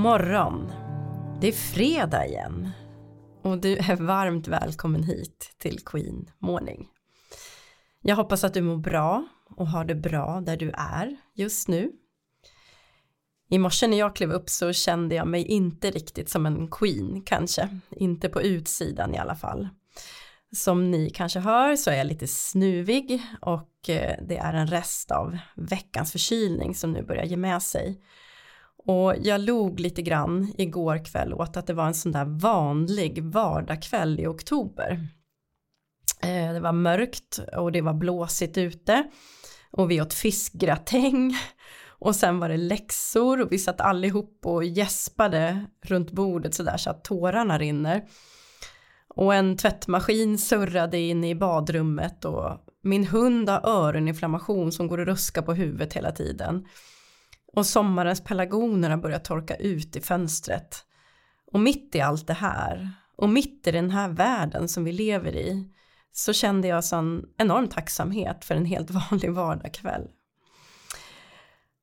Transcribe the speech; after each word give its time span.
God 0.00 0.04
morgon! 0.04 0.72
Det 1.40 1.48
är 1.48 1.52
fredag 1.52 2.26
igen 2.26 2.70
och 3.42 3.58
du 3.58 3.76
är 3.76 3.96
varmt 3.96 4.48
välkommen 4.48 5.02
hit 5.02 5.54
till 5.58 5.78
Queen 5.84 6.30
Morning. 6.38 6.88
Jag 8.02 8.16
hoppas 8.16 8.44
att 8.44 8.54
du 8.54 8.62
mår 8.62 8.76
bra 8.76 9.26
och 9.56 9.66
har 9.66 9.84
det 9.84 9.94
bra 9.94 10.40
där 10.40 10.56
du 10.56 10.70
är 10.70 11.16
just 11.34 11.68
nu. 11.68 11.92
I 13.50 13.58
morse 13.58 13.86
när 13.86 13.98
jag 13.98 14.16
klev 14.16 14.32
upp 14.32 14.48
så 14.50 14.72
kände 14.72 15.14
jag 15.14 15.28
mig 15.28 15.44
inte 15.44 15.90
riktigt 15.90 16.28
som 16.28 16.46
en 16.46 16.70
queen 16.70 17.22
kanske, 17.22 17.68
inte 17.90 18.28
på 18.28 18.42
utsidan 18.42 19.14
i 19.14 19.18
alla 19.18 19.34
fall. 19.34 19.68
Som 20.56 20.90
ni 20.90 21.10
kanske 21.10 21.40
hör 21.40 21.76
så 21.76 21.90
är 21.90 21.96
jag 21.96 22.06
lite 22.06 22.26
snuvig 22.26 23.22
och 23.40 23.88
eh, 23.88 24.16
det 24.22 24.36
är 24.36 24.52
en 24.52 24.66
rest 24.66 25.10
av 25.10 25.38
veckans 25.56 26.12
förkylning 26.12 26.74
som 26.74 26.92
nu 26.92 27.02
börjar 27.02 27.24
ge 27.24 27.36
med 27.36 27.62
sig. 27.62 28.00
Och 28.86 29.14
jag 29.20 29.40
log 29.40 29.80
lite 29.80 30.02
grann 30.02 30.52
igår 30.58 31.04
kväll 31.04 31.34
åt 31.34 31.56
att 31.56 31.66
det 31.66 31.74
var 31.74 31.86
en 31.86 31.94
sån 31.94 32.12
där 32.12 32.24
vanlig 32.24 33.24
vardagkväll 33.24 34.20
i 34.20 34.26
oktober. 34.26 35.08
Eh, 36.22 36.52
det 36.52 36.60
var 36.60 36.72
mörkt 36.72 37.40
och 37.56 37.72
det 37.72 37.80
var 37.80 37.94
blåsigt 37.94 38.58
ute 38.58 39.04
och 39.70 39.90
vi 39.90 40.00
åt 40.00 40.14
fiskgratäng 40.14 41.34
och 41.98 42.16
sen 42.16 42.38
var 42.38 42.48
det 42.48 42.56
läxor 42.56 43.40
och 43.40 43.52
vi 43.52 43.58
satt 43.58 43.80
allihop 43.80 44.40
och 44.44 44.64
gäspade 44.64 45.66
runt 45.82 46.10
bordet 46.10 46.54
sådär 46.54 46.76
så 46.76 46.90
att 46.90 47.04
tårarna 47.04 47.58
rinner. 47.58 48.02
Och 49.08 49.34
en 49.34 49.56
tvättmaskin 49.56 50.38
surrade 50.38 50.98
in 50.98 51.24
i 51.24 51.34
badrummet 51.34 52.24
och 52.24 52.50
min 52.82 53.06
hund 53.06 53.48
har 53.48 53.60
öroninflammation 53.68 54.72
som 54.72 54.88
går 54.88 54.98
och 54.98 55.06
ruskar 55.06 55.42
på 55.42 55.54
huvudet 55.54 55.92
hela 55.92 56.12
tiden. 56.12 56.66
Och 57.52 57.66
sommarens 57.66 58.24
pelargoner 58.24 58.90
har 58.90 58.96
börjat 58.96 59.24
torka 59.24 59.56
ut 59.56 59.96
i 59.96 60.00
fönstret. 60.00 60.84
Och 61.52 61.60
mitt 61.60 61.94
i 61.94 62.00
allt 62.00 62.26
det 62.26 62.34
här 62.34 62.90
och 63.16 63.28
mitt 63.28 63.66
i 63.66 63.70
den 63.70 63.90
här 63.90 64.08
världen 64.08 64.68
som 64.68 64.84
vi 64.84 64.92
lever 64.92 65.36
i 65.36 65.70
så 66.12 66.32
kände 66.32 66.68
jag 66.68 66.84
sån 66.84 67.26
enorm 67.36 67.68
tacksamhet 67.68 68.44
för 68.44 68.54
en 68.54 68.64
helt 68.64 68.90
vanlig 69.10 69.32
vardagskväll. 69.32 70.08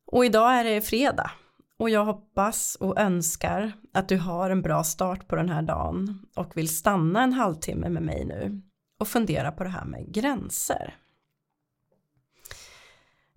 Och 0.05 0.25
idag 0.25 0.53
är 0.59 0.63
det 0.63 0.81
fredag 0.81 1.31
och 1.79 1.89
jag 1.89 2.05
hoppas 2.05 2.75
och 2.75 2.99
önskar 2.99 3.71
att 3.93 4.09
du 4.09 4.17
har 4.17 4.49
en 4.49 4.61
bra 4.61 4.83
start 4.83 5.27
på 5.27 5.35
den 5.35 5.49
här 5.49 5.61
dagen 5.61 6.25
och 6.35 6.57
vill 6.57 6.69
stanna 6.77 7.23
en 7.23 7.33
halvtimme 7.33 7.89
med 7.89 8.03
mig 8.03 8.25
nu 8.25 8.61
och 8.99 9.07
fundera 9.07 9.51
på 9.51 9.63
det 9.63 9.69
här 9.69 9.85
med 9.85 10.13
gränser. 10.13 10.95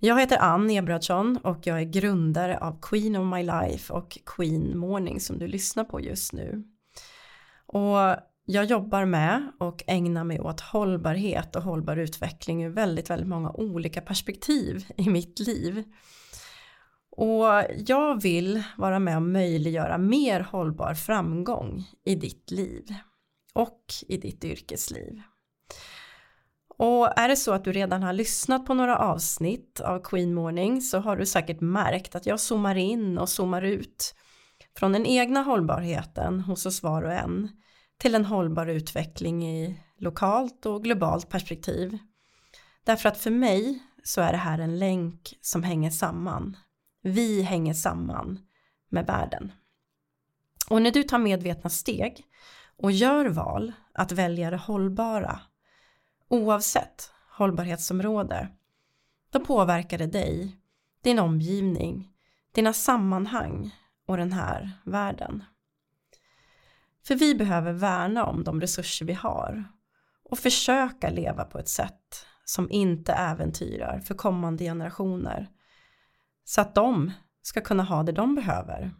Jag 0.03 0.21
heter 0.21 0.39
Ann 0.39 0.71
Ebradsson 0.71 1.37
och 1.37 1.67
jag 1.67 1.81
är 1.81 1.85
grundare 1.85 2.59
av 2.59 2.81
Queen 2.83 3.17
of 3.17 3.35
My 3.35 3.43
Life 3.43 3.93
och 3.93 4.19
Queen 4.27 4.79
Morning 4.79 5.21
som 5.21 5.39
du 5.39 5.47
lyssnar 5.47 5.85
på 5.85 6.01
just 6.01 6.33
nu. 6.33 6.65
Och 7.67 8.17
jag 8.45 8.65
jobbar 8.65 9.05
med 9.05 9.53
och 9.59 9.83
ägnar 9.87 10.25
mig 10.25 10.41
åt 10.41 10.61
hållbarhet 10.61 11.57
och 11.57 11.63
hållbar 11.63 11.97
utveckling 11.97 12.65
ur 12.65 12.71
väldigt, 12.71 13.11
väldigt 13.11 13.29
många 13.29 13.51
olika 13.51 14.01
perspektiv 14.01 14.87
i 14.97 15.11
mitt 15.11 15.39
liv. 15.39 15.85
Och 17.11 17.47
jag 17.87 18.23
vill 18.23 18.63
vara 18.77 18.99
med 18.99 19.17
och 19.17 19.23
möjliggöra 19.23 19.99
mer 19.99 20.41
hållbar 20.41 20.95
framgång 20.95 21.85
i 22.05 22.15
ditt 22.15 22.51
liv 22.51 22.95
och 23.53 23.85
i 24.09 24.17
ditt 24.17 24.45
yrkesliv. 24.45 25.23
Och 26.83 27.19
är 27.19 27.29
det 27.29 27.37
så 27.37 27.53
att 27.53 27.65
du 27.65 27.73
redan 27.73 28.03
har 28.03 28.13
lyssnat 28.13 28.67
på 28.67 28.75
några 28.75 28.99
avsnitt 28.99 29.81
av 29.81 29.99
Queen 29.99 30.35
Morning 30.35 30.81
så 30.81 30.99
har 30.99 31.17
du 31.17 31.27
säkert 31.27 31.61
märkt 31.61 32.15
att 32.15 32.27
jag 32.27 32.41
zoomar 32.41 32.75
in 32.75 33.19
och 33.19 33.29
zoomar 33.29 33.63
ut 33.63 34.15
från 34.79 34.93
den 34.93 35.07
egna 35.07 35.43
hållbarheten 35.43 36.41
hos 36.41 36.67
oss 36.67 36.83
var 36.83 37.03
och 37.03 37.13
en 37.13 37.49
till 37.99 38.15
en 38.15 38.25
hållbar 38.25 38.67
utveckling 38.67 39.49
i 39.49 39.81
lokalt 39.99 40.67
och 40.67 40.85
globalt 40.85 41.29
perspektiv. 41.29 41.99
Därför 42.85 43.09
att 43.09 43.19
för 43.19 43.31
mig 43.31 43.83
så 44.05 44.21
är 44.21 44.33
det 44.33 44.39
här 44.39 44.59
en 44.59 44.79
länk 44.79 45.39
som 45.41 45.63
hänger 45.63 45.91
samman. 45.91 46.57
Vi 47.03 47.43
hänger 47.43 47.75
samman 47.75 48.39
med 48.91 49.07
världen. 49.07 49.53
Och 50.71 50.83
när 50.83 50.91
du 50.91 51.03
tar 51.03 51.19
medvetna 51.19 51.71
steg 51.71 52.25
och 52.77 52.93
gör 52.93 53.27
val 53.27 53.73
att 53.95 54.13
välja 54.13 54.51
det 54.51 54.57
hållbara 54.57 55.41
oavsett 56.31 57.13
hållbarhetsområde 57.31 58.49
då 59.31 59.41
påverkar 59.41 59.99
det 59.99 60.07
dig, 60.07 60.57
din 61.03 61.19
omgivning, 61.19 62.13
dina 62.53 62.73
sammanhang 62.73 63.75
och 64.07 64.17
den 64.17 64.33
här 64.33 64.71
världen. 64.85 65.45
För 67.07 67.15
vi 67.15 67.35
behöver 67.35 67.73
värna 67.73 68.25
om 68.27 68.45
de 68.45 68.61
resurser 68.61 69.07
vi 69.07 69.13
har 69.13 69.65
och 70.23 70.39
försöka 70.39 71.11
leva 71.11 71.45
på 71.45 71.59
ett 71.59 71.69
sätt 71.69 72.27
som 72.45 72.71
inte 72.71 73.13
äventyrar 73.13 74.01
för 74.01 74.15
kommande 74.15 74.65
generationer 74.65 75.49
så 76.45 76.61
att 76.61 76.75
de 76.75 77.13
ska 77.43 77.61
kunna 77.61 77.83
ha 77.83 78.03
det 78.03 78.13
de 78.13 78.35
behöver. 78.35 78.95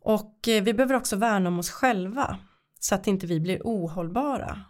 Och 0.00 0.48
eh, 0.48 0.62
vi 0.62 0.74
behöver 0.74 0.94
också 0.94 1.16
värna 1.16 1.48
om 1.48 1.58
oss 1.58 1.70
själva 1.70 2.38
så 2.80 2.94
att 2.94 3.06
inte 3.06 3.26
vi 3.26 3.40
blir 3.40 3.60
ohållbara. 3.64 4.64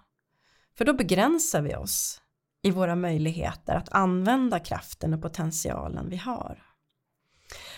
För 0.80 0.84
då 0.84 0.92
begränsar 0.92 1.62
vi 1.62 1.76
oss 1.76 2.20
i 2.62 2.70
våra 2.70 2.96
möjligheter 2.96 3.74
att 3.74 3.92
använda 3.92 4.58
kraften 4.58 5.14
och 5.14 5.22
potentialen 5.22 6.10
vi 6.10 6.16
har. 6.16 6.62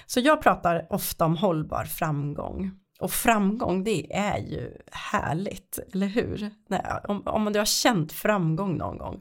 Så 0.07 0.21
jag 0.21 0.43
pratar 0.43 0.87
ofta 0.91 1.25
om 1.25 1.37
hållbar 1.37 1.85
framgång 1.85 2.71
och 3.01 3.11
framgång 3.11 3.85
det 3.85 4.17
är 4.17 4.39
ju 4.39 4.79
härligt, 4.93 5.79
eller 5.93 6.07
hur? 6.07 6.51
Nej, 6.69 6.87
om, 7.05 7.23
om 7.27 7.53
du 7.53 7.59
har 7.59 7.67
känt 7.67 8.13
framgång 8.13 8.77
någon 8.77 8.99
gång, 8.99 9.21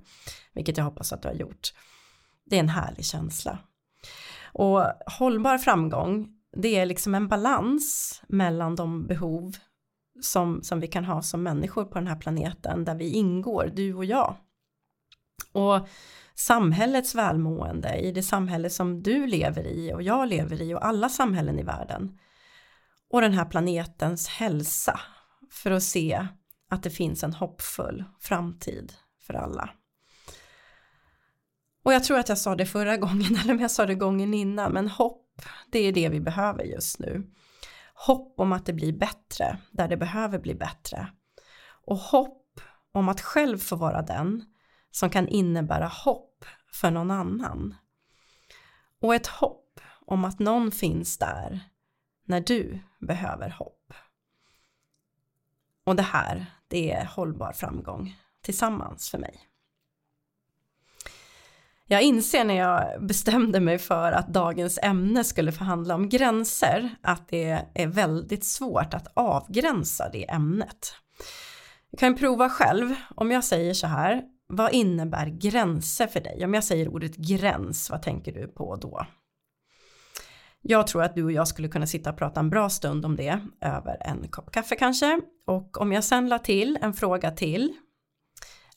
vilket 0.53 0.77
jag 0.77 0.85
hoppas 0.85 1.13
att 1.13 1.21
du 1.21 1.27
har 1.27 1.35
gjort, 1.35 1.73
det 2.45 2.55
är 2.55 2.59
en 2.59 2.69
härlig 2.69 3.05
känsla. 3.05 3.57
Och 4.43 4.83
hållbar 5.19 5.57
framgång, 5.57 6.29
det 6.57 6.75
är 6.75 6.85
liksom 6.85 7.15
en 7.15 7.27
balans 7.27 8.21
mellan 8.27 8.75
de 8.75 9.07
behov 9.07 9.55
som, 10.21 10.63
som 10.63 10.79
vi 10.79 10.87
kan 10.87 11.05
ha 11.05 11.21
som 11.21 11.43
människor 11.43 11.85
på 11.85 11.93
den 11.93 12.07
här 12.07 12.15
planeten 12.15 12.85
där 12.85 12.95
vi 12.95 13.09
ingår, 13.09 13.71
du 13.75 13.93
och 13.93 14.05
jag. 14.05 14.35
Och 15.51 15.87
samhällets 16.35 17.15
välmående 17.15 17.95
i 17.95 18.11
det 18.11 18.23
samhälle 18.23 18.69
som 18.69 19.03
du 19.03 19.27
lever 19.27 19.67
i 19.67 19.93
och 19.93 20.01
jag 20.01 20.27
lever 20.27 20.61
i 20.61 20.73
och 20.73 20.85
alla 20.85 21.09
samhällen 21.09 21.59
i 21.59 21.63
världen 21.63 22.17
och 23.09 23.21
den 23.21 23.33
här 23.33 23.45
planetens 23.45 24.27
hälsa 24.27 24.99
för 25.51 25.71
att 25.71 25.83
se 25.83 26.27
att 26.69 26.83
det 26.83 26.89
finns 26.89 27.23
en 27.23 27.33
hoppfull 27.33 28.03
framtid 28.19 28.93
för 29.19 29.33
alla. 29.33 29.69
Och 31.83 31.93
jag 31.93 32.03
tror 32.03 32.19
att 32.19 32.29
jag 32.29 32.37
sa 32.37 32.55
det 32.55 32.65
förra 32.65 32.97
gången 32.97 33.35
eller 33.41 33.53
om 33.53 33.59
jag 33.59 33.71
sa 33.71 33.85
det 33.85 33.95
gången 33.95 34.33
innan 34.33 34.71
men 34.71 34.87
hopp 34.87 35.41
det 35.71 35.79
är 35.79 35.91
det 35.91 36.09
vi 36.09 36.19
behöver 36.19 36.63
just 36.63 36.99
nu. 36.99 37.31
Hopp 38.07 38.39
om 38.39 38.51
att 38.51 38.65
det 38.65 38.73
blir 38.73 38.93
bättre 38.93 39.57
där 39.71 39.87
det 39.87 39.97
behöver 39.97 40.39
bli 40.39 40.55
bättre. 40.55 41.07
Och 41.85 41.97
hopp 41.97 42.61
om 42.91 43.09
att 43.09 43.21
själv 43.21 43.57
få 43.57 43.75
vara 43.75 44.01
den 44.01 44.45
som 44.91 45.09
kan 45.09 45.27
innebära 45.27 45.87
hopp 45.87 46.45
för 46.73 46.91
någon 46.91 47.11
annan. 47.11 47.75
Och 49.01 49.15
ett 49.15 49.27
hopp 49.27 49.79
om 50.05 50.25
att 50.25 50.39
någon 50.39 50.71
finns 50.71 51.17
där 51.17 51.59
när 52.25 52.41
du 52.41 52.79
behöver 52.99 53.49
hopp. 53.49 53.93
Och 55.83 55.95
det 55.95 56.03
här, 56.03 56.45
det 56.67 56.91
är 56.91 57.05
hållbar 57.05 57.51
framgång 57.51 58.17
tillsammans 58.41 59.09
för 59.09 59.17
mig. 59.17 59.50
Jag 61.91 62.01
inser 62.01 62.43
när 62.43 62.53
jag 62.53 63.05
bestämde 63.05 63.59
mig 63.59 63.77
för 63.77 64.11
att 64.11 64.27
dagens 64.27 64.79
ämne 64.83 65.23
skulle 65.23 65.51
förhandla 65.51 65.95
om 65.95 66.09
gränser 66.09 66.95
att 67.01 67.27
det 67.27 67.65
är 67.73 67.87
väldigt 67.87 68.43
svårt 68.43 68.93
att 68.93 69.07
avgränsa 69.13 70.09
det 70.09 70.29
ämnet. 70.29 70.93
Du 71.91 71.97
kan 71.97 72.15
prova 72.15 72.49
själv 72.49 72.95
om 73.15 73.31
jag 73.31 73.43
säger 73.43 73.73
så 73.73 73.87
här, 73.87 74.23
vad 74.47 74.73
innebär 74.73 75.25
gränser 75.27 76.07
för 76.07 76.19
dig? 76.19 76.45
Om 76.45 76.53
jag 76.53 76.63
säger 76.63 76.87
ordet 76.87 77.15
gräns, 77.15 77.89
vad 77.89 78.01
tänker 78.01 78.31
du 78.31 78.47
på 78.47 78.75
då? 78.75 79.05
Jag 80.61 80.87
tror 80.87 81.03
att 81.03 81.15
du 81.15 81.23
och 81.23 81.31
jag 81.31 81.47
skulle 81.47 81.67
kunna 81.67 81.87
sitta 81.87 82.09
och 82.09 82.17
prata 82.17 82.39
en 82.39 82.49
bra 82.49 82.69
stund 82.69 83.05
om 83.05 83.15
det 83.15 83.39
över 83.61 83.97
en 84.01 84.27
kopp 84.27 84.51
kaffe 84.51 84.75
kanske. 84.75 85.21
Och 85.47 85.81
om 85.81 85.91
jag 85.91 86.03
sen 86.03 86.29
la 86.29 86.39
till 86.39 86.77
en 86.81 86.93
fråga 86.93 87.31
till. 87.31 87.73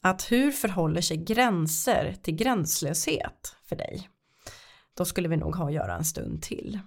Att 0.06 0.32
hur 0.32 0.50
förhåller 0.52 1.00
sig 1.00 1.16
gränser 1.16 2.16
till 2.22 2.34
gränslöshet 2.34 3.56
för 3.68 3.76
dig? 3.76 4.08
Då 4.96 5.04
skulle 5.04 5.28
vi 5.28 5.36
nog 5.36 5.56
ha 5.56 5.66
att 5.66 5.72
göra 5.72 5.96
en 5.96 6.04
stund 6.04 6.42
till. 6.42 6.80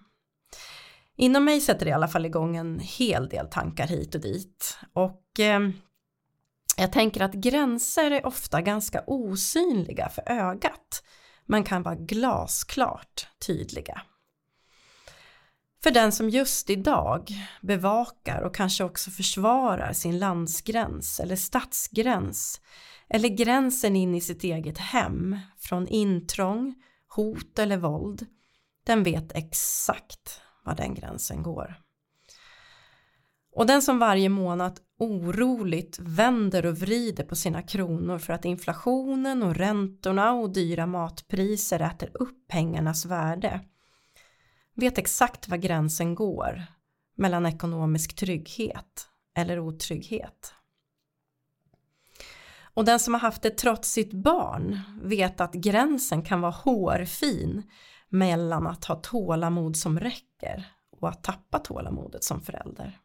Inom 1.15 1.45
mig 1.45 1.61
sätter 1.61 1.85
det 1.85 1.89
i 1.89 1.93
alla 1.93 2.07
fall 2.07 2.25
igång 2.25 2.57
en 2.57 2.79
hel 2.79 3.29
del 3.29 3.47
tankar 3.47 3.87
hit 3.87 4.15
och 4.15 4.21
dit. 4.21 4.77
Och 4.93 5.39
eh, 5.39 5.69
jag 6.77 6.91
tänker 6.91 7.21
att 7.21 7.33
gränser 7.33 8.11
är 8.11 8.25
ofta 8.25 8.61
ganska 8.61 9.03
osynliga 9.07 10.09
för 10.09 10.23
ögat 10.31 11.03
men 11.45 11.63
kan 11.63 11.83
vara 11.83 11.95
glasklart 11.95 13.27
tydliga. 13.47 14.01
För 15.83 15.91
den 15.91 16.11
som 16.11 16.29
just 16.29 16.69
idag 16.69 17.31
bevakar 17.61 18.41
och 18.41 18.55
kanske 18.55 18.83
också 18.83 19.11
försvarar 19.11 19.93
sin 19.93 20.19
landsgräns 20.19 21.19
eller 21.19 21.35
stadsgräns 21.35 22.61
eller 23.09 23.29
gränsen 23.29 23.95
in 23.95 24.15
i 24.15 24.21
sitt 24.21 24.43
eget 24.43 24.77
hem 24.77 25.37
från 25.57 25.87
intrång, 25.87 26.75
hot 27.15 27.59
eller 27.59 27.77
våld, 27.77 28.25
den 28.83 29.03
vet 29.03 29.35
exakt 29.35 30.41
var 30.63 30.75
den 30.75 30.93
gränsen 30.93 31.43
går. 31.43 31.75
Och 33.55 33.67
den 33.67 33.81
som 33.81 33.99
varje 33.99 34.29
månad 34.29 34.79
oroligt 34.99 35.99
vänder 35.99 36.65
och 36.65 36.77
vrider 36.77 37.23
på 37.23 37.35
sina 37.35 37.61
kronor 37.61 38.17
för 38.17 38.33
att 38.33 38.45
inflationen 38.45 39.43
och 39.43 39.55
räntorna 39.55 40.33
och 40.33 40.53
dyra 40.53 40.85
matpriser 40.85 41.79
äter 41.79 42.11
upp 42.13 42.47
pengarnas 42.47 43.05
värde 43.05 43.61
vet 44.77 44.97
exakt 44.97 45.47
var 45.47 45.57
gränsen 45.57 46.15
går 46.15 46.63
mellan 47.15 47.45
ekonomisk 47.45 48.15
trygghet 48.15 49.07
eller 49.35 49.59
otrygghet. 49.59 50.53
Och 52.77 52.85
den 52.85 52.99
som 52.99 53.13
har 53.13 53.21
haft 53.21 53.45
ett 53.45 53.57
trotsigt 53.57 54.13
barn 54.13 54.79
vet 55.01 55.41
att 55.41 55.53
gränsen 55.53 56.21
kan 56.21 56.41
vara 56.41 56.51
hårfin 56.51 57.63
mellan 58.09 58.67
att 58.67 58.85
ha 58.85 58.95
tålamod 58.95 59.77
som 59.77 59.99
räcker 59.99 60.65
och 60.99 61.09
att 61.09 61.23
tappa 61.23 61.59
tålamodet 61.59 62.23
som 62.23 62.41
förälder. 62.41 62.99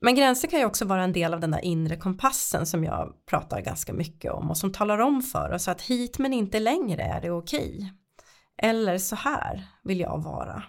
Men 0.00 0.14
gränser 0.14 0.48
kan 0.48 0.58
ju 0.58 0.64
också 0.64 0.84
vara 0.84 1.02
en 1.02 1.12
del 1.12 1.34
av 1.34 1.40
den 1.40 1.50
där 1.50 1.64
inre 1.64 1.96
kompassen 1.96 2.66
som 2.66 2.84
jag 2.84 3.12
pratar 3.26 3.60
ganska 3.60 3.92
mycket 3.92 4.32
om 4.32 4.50
och 4.50 4.56
som 4.56 4.72
talar 4.72 4.98
om 4.98 5.22
för 5.22 5.52
oss 5.52 5.68
att 5.68 5.82
hit 5.82 6.18
men 6.18 6.32
inte 6.32 6.60
längre 6.60 7.02
är 7.02 7.20
det 7.20 7.30
okej. 7.30 7.92
Eller 8.58 8.98
så 8.98 9.16
här 9.16 9.66
vill 9.82 10.00
jag 10.00 10.22
vara. 10.22 10.62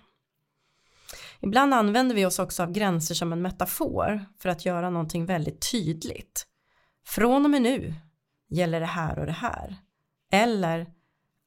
Ibland 1.39 1.73
använder 1.73 2.15
vi 2.15 2.25
oss 2.25 2.39
också 2.39 2.63
av 2.63 2.71
gränser 2.71 3.15
som 3.15 3.33
en 3.33 3.41
metafor 3.41 4.25
för 4.39 4.49
att 4.49 4.65
göra 4.65 4.89
någonting 4.89 5.25
väldigt 5.25 5.71
tydligt. 5.71 6.47
Från 7.03 7.45
och 7.45 7.51
med 7.51 7.61
nu 7.61 7.93
gäller 8.49 8.79
det 8.79 8.85
här 8.85 9.19
och 9.19 9.25
det 9.25 9.31
här. 9.31 9.75
Eller 10.31 10.93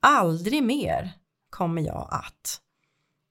aldrig 0.00 0.62
mer 0.62 1.12
kommer 1.50 1.82
jag 1.82 2.08
att. 2.11 2.61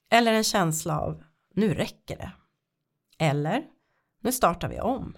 Eller 0.10 0.34
en 0.34 0.44
känsla 0.44 1.00
av 1.00 1.24
nu 1.54 1.74
räcker 1.74 2.18
det. 2.18 2.32
Eller 3.18 3.64
nu 4.22 4.32
startar 4.32 4.70
vi 4.70 4.80
om. 4.80 5.18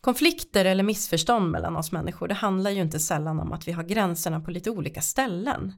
Konflikter 0.00 0.64
eller 0.64 0.84
missförstånd 0.84 1.50
mellan 1.50 1.76
oss 1.76 1.92
människor 1.92 2.28
det 2.28 2.34
handlar 2.34 2.70
ju 2.70 2.80
inte 2.80 3.00
sällan 3.00 3.40
om 3.40 3.52
att 3.52 3.68
vi 3.68 3.72
har 3.72 3.82
gränserna 3.82 4.40
på 4.40 4.50
lite 4.50 4.70
olika 4.70 5.02
ställen. 5.02 5.72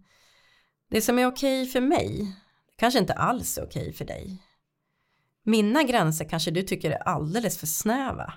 Det 0.91 1.01
som 1.01 1.19
är 1.19 1.27
okej 1.27 1.67
för 1.67 1.81
mig 1.81 2.37
kanske 2.77 2.99
inte 2.99 3.13
alls 3.13 3.59
är 3.59 3.65
okej 3.65 3.93
för 3.93 4.05
dig. 4.05 4.43
Mina 5.43 5.83
gränser 5.83 6.29
kanske 6.29 6.51
du 6.51 6.63
tycker 6.63 6.91
är 6.91 7.09
alldeles 7.09 7.59
för 7.59 7.67
snäva. 7.67 8.33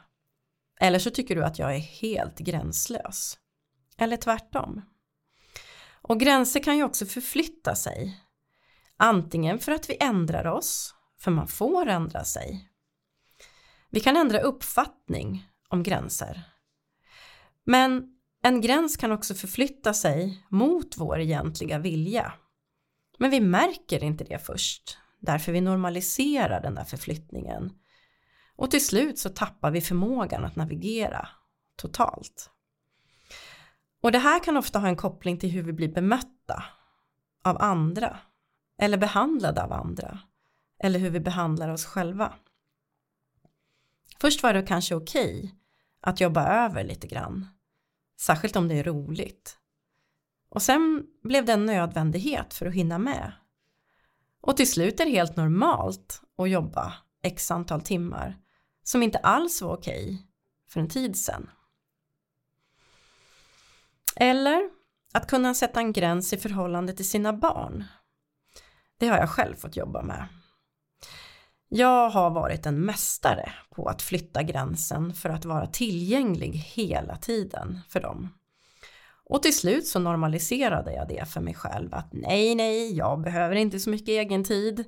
Eller 0.80 1.00
så 1.00 1.10
tycker 1.10 1.36
du 1.36 1.44
att 1.44 1.60
jag 1.60 1.76
är 1.76 1.80
helt 1.80 2.40
gränslös. 2.40 3.38
Eller 3.98 4.18
tvärtom. 4.18 4.82
Och 6.02 6.20
gränser 6.20 6.64
kan 6.64 6.78
ju 6.78 6.84
också 6.84 7.06
förflytta 7.06 7.76
sig. 7.76 8.24
Antingen 8.98 9.60
för 9.60 9.72
att 9.72 9.90
vi 9.90 9.98
ändrar 10.00 10.46
oss, 10.46 10.96
för 11.20 11.32
man 11.32 11.48
får 11.48 11.88
ändra 11.88 12.24
sig. 12.24 12.70
Vi 13.90 14.00
kan 14.00 14.18
ändra 14.18 14.40
uppfattning 14.40 15.48
om 15.70 15.84
gränser. 15.84 16.44
Men 17.64 18.18
en 18.44 18.62
gräns 18.62 18.98
kan 18.98 19.12
också 19.12 19.34
förflytta 19.34 19.94
sig 19.94 20.44
mot 20.50 20.98
vår 20.98 21.20
egentliga 21.20 21.80
vilja. 21.80 22.34
Men 23.20 23.32
vi 23.32 23.40
märker 23.40 24.04
inte 24.04 24.24
det 24.24 24.40
först, 24.40 24.98
därför 25.20 25.52
vi 25.52 25.62
normaliserar 25.62 26.62
den 26.62 26.76
där 26.76 26.84
förflyttningen. 26.84 27.74
Och 28.58 28.72
till 28.72 28.86
slut 28.86 29.20
så 29.20 29.30
tappar 29.30 29.72
vi 29.72 29.82
förmågan 29.82 30.46
att 30.46 30.56
navigera 30.56 31.30
totalt. 31.76 32.50
Och 34.02 34.12
det 34.12 34.20
här 34.20 34.44
kan 34.44 34.58
ofta 34.58 34.80
ha 34.80 34.88
en 34.88 34.96
koppling 34.96 35.40
till 35.40 35.50
hur 35.50 35.64
vi 35.64 35.74
blir 35.74 35.94
bemötta 35.94 36.64
av 37.44 37.62
andra 37.62 38.20
eller 38.78 38.98
behandlade 38.98 39.64
av 39.64 39.74
andra 39.74 40.20
eller 40.80 41.00
hur 41.00 41.10
vi 41.10 41.20
behandlar 41.20 41.70
oss 41.70 41.86
själva. 41.86 42.34
Först 44.20 44.44
var 44.44 44.54
det 44.54 44.62
kanske 44.62 44.96
okej 44.96 45.40
okay 45.40 45.52
att 46.02 46.22
jobba 46.22 46.66
över 46.66 46.84
lite 46.84 47.08
grann. 47.08 47.48
Särskilt 48.20 48.56
om 48.56 48.68
det 48.68 48.76
är 48.80 48.84
roligt. 48.84 49.58
Och 50.50 50.62
sen 50.62 51.06
blev 51.24 51.46
det 51.46 51.54
en 51.54 51.66
nödvändighet 51.66 52.54
för 52.54 52.66
att 52.66 52.74
hinna 52.74 52.98
med. 52.98 53.32
Och 54.42 54.58
till 54.58 54.72
slut 54.72 55.00
är 55.00 55.06
det 55.06 55.12
helt 55.12 55.36
normalt 55.36 56.22
att 56.38 56.50
jobba 56.50 56.94
x 57.22 57.52
antal 57.52 57.82
timmar 57.82 58.38
som 58.88 59.04
inte 59.04 59.18
alls 59.18 59.62
var 59.62 59.74
okej 59.74 60.22
för 60.70 60.80
en 60.80 60.90
tid 60.90 61.16
sedan. 61.16 61.50
Eller 64.16 64.70
att 65.14 65.28
kunna 65.28 65.54
sätta 65.54 65.80
en 65.80 65.94
gräns 65.94 66.34
i 66.34 66.38
förhållande 66.38 66.94
till 66.94 67.10
sina 67.10 67.34
barn. 67.34 67.84
Det 68.98 69.08
har 69.08 69.18
jag 69.18 69.30
själv 69.30 69.56
fått 69.56 69.78
jobba 69.78 70.02
med. 70.02 70.28
Jag 71.70 72.10
har 72.10 72.30
varit 72.30 72.66
en 72.66 72.86
mästare 72.86 73.54
på 73.70 73.88
att 73.90 74.02
flytta 74.02 74.44
gränsen 74.44 75.14
för 75.14 75.30
att 75.30 75.46
vara 75.46 75.68
tillgänglig 75.68 76.52
hela 76.52 77.18
tiden 77.18 77.80
för 77.90 78.00
dem. 78.00 78.30
Och 79.26 79.44
till 79.44 79.58
slut 79.58 79.88
så 79.88 80.00
normaliserade 80.00 80.94
jag 80.94 81.08
det 81.08 81.26
för 81.26 81.42
mig 81.42 81.54
själv 81.54 81.94
att 81.94 82.14
nej, 82.14 82.56
nej, 82.56 82.98
jag 82.98 83.22
behöver 83.22 83.56
inte 83.56 83.80
så 83.80 83.90
mycket 83.90 84.10
egen 84.10 84.44
tid. 84.44 84.86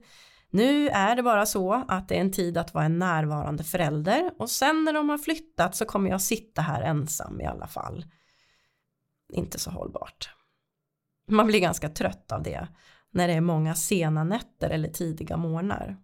Nu 0.52 0.90
är 0.90 1.16
det 1.16 1.24
bara 1.24 1.46
så 1.46 1.86
att 1.88 2.08
det 2.08 2.16
är 2.16 2.22
en 2.22 2.32
tid 2.32 2.58
att 2.58 2.74
vara 2.74 2.86
en 2.86 3.00
närvarande 3.00 3.64
förälder 3.64 4.32
och 4.40 4.50
sen 4.50 4.84
när 4.84 4.94
de 4.94 5.10
har 5.10 5.18
flyttat 5.18 5.76
så 5.76 5.86
kommer 5.86 6.10
jag 6.10 6.22
sitta 6.22 6.62
här 6.62 6.82
ensam 6.82 7.42
i 7.42 7.46
alla 7.46 7.68
fall. 7.68 8.06
Inte 9.34 9.60
så 9.60 9.72
hållbart. 9.72 10.30
Man 11.28 11.48
blir 11.48 11.60
ganska 11.60 11.90
trött 11.90 12.32
av 12.32 12.44
det 12.44 12.68
när 13.12 13.28
det 13.28 13.34
är 13.34 13.42
många 13.42 13.76
sena 13.76 14.24
nätter 14.24 14.70
eller 14.70 14.90
tidiga 14.90 15.38
morgnar. 15.38 15.98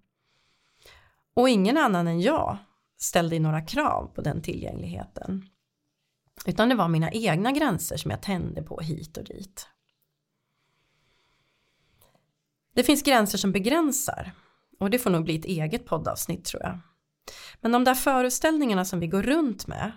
Och 1.34 1.50
ingen 1.50 1.77
annan 1.77 2.08
än 2.08 2.22
jag 2.22 2.58
ställde 2.98 3.39
några 3.39 3.62
krav 3.62 4.12
på 4.15 4.22
den 4.22 4.41
tillgängligheten. 4.41 5.50
Utan 6.46 6.70
det 6.70 6.75
var 6.75 6.88
mina 6.88 7.12
egna 7.12 7.51
gränser 7.51 7.98
som 7.98 8.12
jag 8.12 8.22
tände 8.22 8.63
på 8.63 8.79
hit 8.79 9.17
och 9.17 9.24
dit. 9.24 9.67
Det 12.75 12.84
finns 12.84 13.03
gränser 13.03 13.38
som 13.38 13.51
begränsar 13.51 14.32
och 14.79 14.89
det 14.89 15.00
får 15.00 15.10
nog 15.10 15.24
bli 15.24 15.39
ett 15.39 15.46
eget 15.46 15.86
poddavsnitt 15.86 16.46
tror 16.46 16.63
jag. 16.63 16.79
Men 17.62 17.72
de 17.72 17.84
där 17.84 17.96
föreställningarna 17.96 18.86
som 18.86 19.00
vi 19.00 19.08
går 19.08 19.24
runt 19.24 19.67
med 19.67 19.91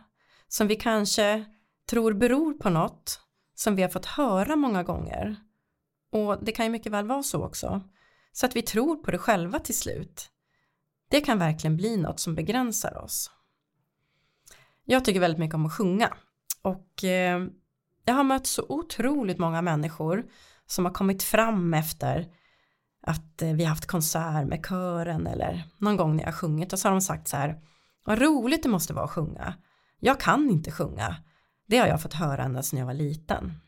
som 0.49 0.67
vi 0.67 0.77
kanske 0.77 1.45
tror 1.91 2.13
beror 2.13 2.53
på 2.53 2.71
något 2.71 3.21
som 3.55 3.77
vi 3.77 3.83
har 3.83 3.89
fått 3.89 4.07
höra 4.07 4.57
många 4.57 4.83
gånger 4.83 5.37
och 6.13 6.45
det 6.45 6.53
kan 6.53 6.67
ju 6.67 6.73
mycket 6.73 6.93
väl 6.93 7.07
vara 7.07 7.23
så 7.23 7.45
också 7.45 7.83
så 8.33 8.47
att 8.47 8.57
vi 8.57 8.63
tror 8.63 8.97
på 8.97 9.11
det 9.11 9.19
själva 9.19 9.59
till 9.59 9.79
slut 9.79 10.31
det 11.09 11.21
kan 11.21 11.39
verkligen 11.39 11.77
bli 11.77 11.97
något 11.97 12.21
som 12.21 12.35
begränsar 12.35 12.99
oss. 13.05 13.31
Jag 14.85 15.05
tycker 15.05 15.21
väldigt 15.21 15.39
mycket 15.39 15.55
om 15.55 15.67
att 15.67 15.73
sjunga 15.73 16.17
och 16.63 17.05
eh, 17.05 17.47
jag 18.05 18.15
har 18.15 18.25
mött 18.25 18.47
så 18.47 18.67
otroligt 18.69 19.39
många 19.39 19.63
människor 19.63 20.27
som 20.67 20.85
har 20.85 20.93
kommit 20.93 21.23
fram 21.23 21.75
efter 21.75 22.27
att 23.09 23.43
eh, 23.43 23.53
vi 23.53 23.65
har 23.65 23.71
haft 23.71 23.87
konsert 23.87 24.47
med 24.47 24.67
kören 24.67 25.27
eller 25.27 25.65
någon 25.79 25.97
gång 25.97 26.17
när 26.17 26.23
jag 26.23 26.29
har 26.29 26.39
sjungit 26.39 26.73
och 26.73 26.79
så 26.79 26.89
har 26.89 26.93
de 26.93 27.01
sagt 27.01 27.29
så 27.29 27.37
här 27.37 27.61
vad 28.05 28.19
roligt 28.23 28.63
det 28.63 28.69
måste 28.69 28.93
vara 28.93 29.05
att 29.05 29.11
sjunga. 29.11 29.55
Jag 30.01 30.21
kan 30.21 30.51
inte 30.51 30.71
sjunga. 30.71 31.17
Det 31.67 31.79
har 31.79 31.87
jag 31.87 32.03
fått 32.03 32.15
höra 32.15 32.45
ända 32.45 32.63
sedan 32.63 32.79
jag 32.79 32.87
var 32.87 32.95
liten. 32.95 33.61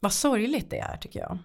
Vad 0.00 0.12
sorgligt 0.12 0.70
det 0.70 0.78
är 0.78 0.96
tycker 0.96 1.20
jag. 1.20 1.38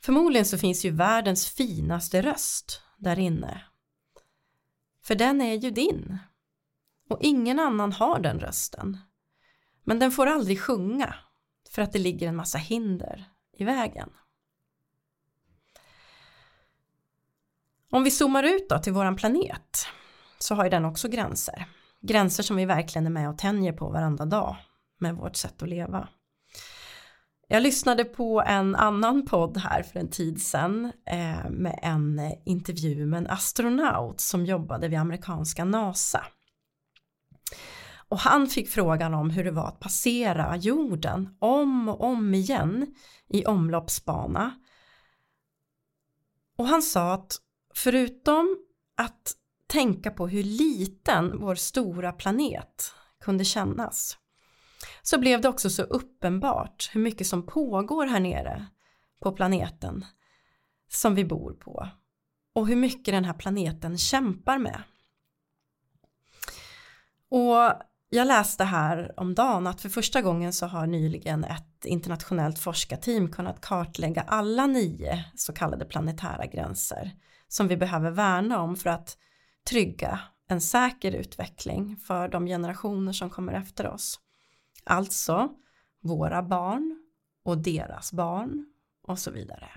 Förmodligen 0.00 0.46
så 0.46 0.58
finns 0.58 0.84
ju 0.84 0.90
världens 0.90 1.48
finaste 1.48 2.22
röst 2.22 2.82
där 2.96 3.18
inne. 3.18 3.64
För 5.02 5.14
den 5.14 5.40
är 5.40 5.54
ju 5.54 5.70
din. 5.70 6.18
Och 7.08 7.18
ingen 7.20 7.60
annan 7.60 7.92
har 7.92 8.20
den 8.20 8.40
rösten. 8.40 8.98
Men 9.84 9.98
den 9.98 10.10
får 10.10 10.26
aldrig 10.26 10.60
sjunga 10.60 11.14
för 11.70 11.82
att 11.82 11.92
det 11.92 11.98
ligger 11.98 12.28
en 12.28 12.36
massa 12.36 12.58
hinder 12.58 13.24
i 13.52 13.64
vägen. 13.64 14.10
Om 17.90 18.04
vi 18.04 18.10
zoomar 18.10 18.42
ut 18.42 18.68
då 18.68 18.78
till 18.78 18.92
våran 18.92 19.16
planet 19.16 19.86
så 20.38 20.54
har 20.54 20.64
ju 20.64 20.70
den 20.70 20.84
också 20.84 21.08
gränser. 21.08 21.66
Gränser 22.02 22.42
som 22.42 22.56
vi 22.56 22.64
verkligen 22.64 23.06
är 23.06 23.10
med 23.10 23.28
och 23.28 23.38
tänjer 23.38 23.72
på 23.72 23.88
varenda 23.88 24.24
dag 24.24 24.56
med 24.98 25.16
vårt 25.16 25.36
sätt 25.36 25.62
att 25.62 25.68
leva. 25.68 26.08
Jag 27.48 27.62
lyssnade 27.62 28.04
på 28.04 28.42
en 28.46 28.74
annan 28.76 29.26
podd 29.26 29.56
här 29.56 29.82
för 29.82 30.00
en 30.00 30.10
tid 30.10 30.42
sedan 30.42 30.92
eh, 31.06 31.50
med 31.50 31.78
en 31.82 32.20
intervju 32.44 33.06
med 33.06 33.18
en 33.18 33.26
astronaut 33.26 34.20
som 34.20 34.46
jobbade 34.46 34.88
vid 34.88 34.98
amerikanska 34.98 35.64
NASA. 35.64 36.24
Och 38.08 38.18
han 38.18 38.46
fick 38.46 38.68
frågan 38.68 39.14
om 39.14 39.30
hur 39.30 39.44
det 39.44 39.50
var 39.50 39.68
att 39.68 39.80
passera 39.80 40.56
jorden 40.56 41.36
om 41.38 41.88
och 41.88 42.04
om 42.04 42.34
igen 42.34 42.94
i 43.28 43.44
omloppsbana. 43.44 44.54
Och 46.58 46.66
han 46.66 46.82
sa 46.82 47.14
att 47.14 47.36
förutom 47.76 48.58
att 48.96 49.34
tänka 49.66 50.10
på 50.10 50.28
hur 50.28 50.42
liten 50.42 51.38
vår 51.38 51.54
stora 51.54 52.12
planet 52.12 52.92
kunde 53.20 53.44
kännas 53.44 54.18
så 55.02 55.18
blev 55.18 55.40
det 55.40 55.48
också 55.48 55.70
så 55.70 55.82
uppenbart 55.82 56.90
hur 56.92 57.00
mycket 57.00 57.26
som 57.26 57.46
pågår 57.46 58.06
här 58.06 58.20
nere 58.20 58.66
på 59.22 59.32
planeten 59.32 60.04
som 60.88 61.14
vi 61.14 61.24
bor 61.24 61.52
på 61.52 61.88
och 62.54 62.66
hur 62.66 62.76
mycket 62.76 63.14
den 63.14 63.24
här 63.24 63.32
planeten 63.32 63.98
kämpar 63.98 64.58
med. 64.58 64.82
Och 67.28 67.72
jag 68.08 68.26
läste 68.26 68.64
här 68.64 69.20
om 69.20 69.34
dagen 69.34 69.66
att 69.66 69.80
för 69.80 69.88
första 69.88 70.22
gången 70.22 70.52
så 70.52 70.66
har 70.66 70.86
nyligen 70.86 71.44
ett 71.44 71.84
internationellt 71.84 72.58
forskarteam 72.58 73.32
kunnat 73.32 73.60
kartlägga 73.60 74.22
alla 74.22 74.66
nio 74.66 75.24
så 75.34 75.52
kallade 75.52 75.84
planetära 75.84 76.46
gränser 76.46 77.12
som 77.48 77.68
vi 77.68 77.76
behöver 77.76 78.10
värna 78.10 78.60
om 78.60 78.76
för 78.76 78.90
att 78.90 79.18
trygga 79.68 80.20
en 80.48 80.60
säker 80.60 81.12
utveckling 81.12 81.96
för 81.96 82.28
de 82.28 82.46
generationer 82.46 83.12
som 83.12 83.30
kommer 83.30 83.52
efter 83.52 83.86
oss. 83.86 84.20
Alltså 84.84 85.48
våra 86.02 86.42
barn 86.42 87.02
och 87.44 87.58
deras 87.58 88.12
barn 88.12 88.66
och 89.02 89.18
så 89.18 89.30
vidare. 89.30 89.68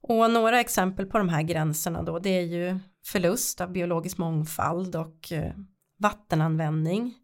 Och 0.00 0.30
några 0.30 0.60
exempel 0.60 1.06
på 1.06 1.18
de 1.18 1.28
här 1.28 1.42
gränserna 1.42 2.02
då 2.02 2.18
det 2.18 2.30
är 2.30 2.42
ju 2.42 2.78
förlust 3.04 3.60
av 3.60 3.72
biologisk 3.72 4.18
mångfald 4.18 4.96
och 4.96 5.32
eh, 5.32 5.52
vattenanvändning, 5.98 7.14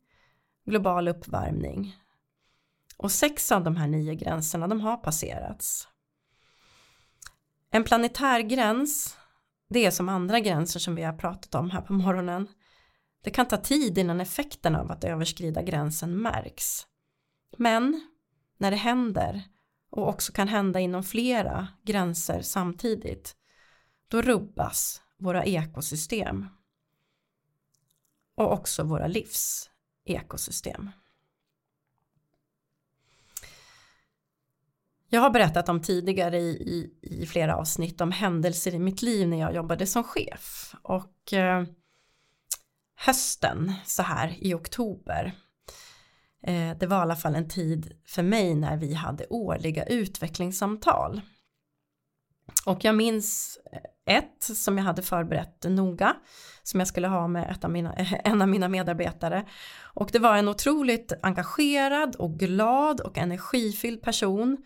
global 0.66 1.08
uppvärmning. 1.08 1.96
Och 2.96 3.12
sex 3.12 3.52
av 3.52 3.64
de 3.64 3.76
här 3.76 3.86
nio 3.86 4.14
gränserna 4.14 4.68
de 4.68 4.80
har 4.80 4.96
passerats. 4.96 5.88
En 7.74 7.84
planetär 7.84 8.40
gräns 8.40 9.16
det 9.68 9.86
är 9.86 9.90
som 9.90 10.08
andra 10.08 10.40
gränser 10.40 10.80
som 10.80 10.94
vi 10.94 11.02
har 11.02 11.12
pratat 11.12 11.54
om 11.54 11.70
här 11.70 11.80
på 11.80 11.92
morgonen. 11.92 12.48
Det 13.24 13.30
kan 13.30 13.48
ta 13.48 13.56
tid 13.56 13.98
innan 13.98 14.20
effekten 14.20 14.76
av 14.76 14.92
att 14.92 15.04
överskrida 15.04 15.62
gränsen 15.62 16.22
märks. 16.22 16.86
Men 17.56 18.10
när 18.58 18.70
det 18.70 18.76
händer 18.76 19.42
och 19.90 20.08
också 20.08 20.32
kan 20.32 20.48
hända 20.48 20.80
inom 20.80 21.02
flera 21.02 21.68
gränser 21.82 22.42
samtidigt 22.42 23.36
då 24.08 24.22
rubbas 24.22 25.02
våra 25.18 25.44
ekosystem 25.44 26.46
och 28.36 28.52
också 28.52 28.84
våra 28.84 29.06
livs 29.06 29.70
ekosystem. 30.04 30.90
Jag 35.14 35.20
har 35.20 35.30
berättat 35.30 35.68
om 35.68 35.82
tidigare 35.82 36.38
i, 36.38 36.50
i, 36.50 36.98
i, 37.02 37.26
flera 37.26 37.56
avsnitt 37.56 38.00
om 38.00 38.12
händelser 38.12 38.74
i 38.74 38.78
mitt 38.78 39.02
liv 39.02 39.28
när 39.28 39.40
jag 39.40 39.54
jobbade 39.54 39.86
som 39.86 40.04
chef. 40.04 40.74
Och 40.82 41.32
eh, 41.32 41.64
hösten 42.96 43.72
så 43.84 44.02
här 44.02 44.36
i 44.38 44.54
oktober 44.54 45.34
eh, 46.46 46.76
det 46.78 46.86
var 46.86 46.96
i 46.96 47.00
alla 47.00 47.16
fall 47.16 47.34
en 47.34 47.48
tid 47.48 47.92
för 48.06 48.22
mig 48.22 48.54
när 48.54 48.76
vi 48.76 48.94
hade 48.94 49.26
årliga 49.26 49.84
utvecklingssamtal. 49.84 51.20
Och 52.66 52.84
jag 52.84 52.94
minns 52.94 53.58
ett 54.06 54.42
som 54.42 54.78
jag 54.78 54.84
hade 54.84 55.02
förberett 55.02 55.64
noga 55.68 56.16
som 56.62 56.80
jag 56.80 56.88
skulle 56.88 57.08
ha 57.08 57.28
med 57.28 57.50
ett 57.50 57.64
av 57.64 57.70
mina, 57.70 57.94
en 58.24 58.42
av 58.42 58.48
mina 58.48 58.68
medarbetare. 58.68 59.48
Och 59.82 60.10
det 60.12 60.18
var 60.18 60.36
en 60.36 60.48
otroligt 60.48 61.12
engagerad 61.22 62.16
och 62.16 62.38
glad 62.38 63.00
och 63.00 63.18
energifylld 63.18 64.02
person 64.02 64.64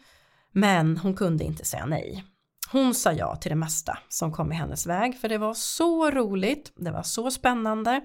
men 0.57 0.99
hon 0.99 1.15
kunde 1.15 1.45
inte 1.45 1.65
säga 1.65 1.87
nej. 1.87 2.25
Hon 2.71 2.95
sa 2.95 3.13
ja 3.13 3.37
till 3.37 3.51
det 3.51 3.57
mesta 3.57 3.99
som 4.09 4.33
kom 4.33 4.53
i 4.53 4.55
hennes 4.55 4.87
väg 4.87 5.21
för 5.21 5.29
det 5.29 5.39
var 5.39 5.55
så 5.55 6.11
roligt, 6.11 6.73
det 6.77 6.91
var 6.91 7.03
så 7.03 7.31
spännande. 7.31 8.01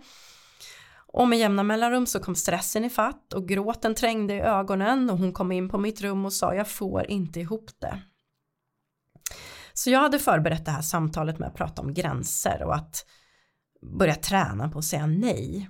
Och 1.13 1.27
med 1.27 1.39
jämna 1.39 1.63
mellanrum 1.63 2.05
så 2.05 2.20
kom 2.20 2.36
stressen 2.36 2.86
i 2.86 2.89
fatt 2.89 3.34
och 3.34 3.48
gråten 3.48 3.96
trängde 3.96 4.34
i 4.34 4.39
ögonen 4.39 5.10
och 5.10 5.17
hon 5.17 5.34
kom 5.34 5.51
in 5.51 5.70
på 5.70 5.77
mitt 5.77 6.01
rum 6.01 6.25
och 6.25 6.34
sa 6.34 6.55
jag 6.55 6.67
får 6.67 7.08
inte 7.08 7.39
ihop 7.39 7.70
det. 7.79 8.01
Så 9.74 9.89
jag 9.89 10.00
hade 10.00 10.20
förberett 10.20 10.65
det 10.65 10.72
här 10.72 10.81
samtalet 10.81 11.39
med 11.39 11.48
att 11.48 11.55
prata 11.55 11.81
om 11.81 11.93
gränser 11.93 12.63
och 12.63 12.75
att 12.75 13.05
börja 14.00 14.15
träna 14.15 14.70
på 14.70 14.79
att 14.79 14.86
säga 14.86 15.05
nej. 15.05 15.70